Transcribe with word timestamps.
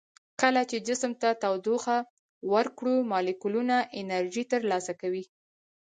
کله 0.41 0.61
چې 0.69 0.77
جسم 0.87 1.11
ته 1.21 1.29
تودوخه 1.43 1.97
ورکړو 2.53 2.95
مالیکولونه 3.11 3.75
انرژي 3.99 4.43
تر 4.51 4.61
لاسه 4.71 4.93
کوي. 5.01 5.23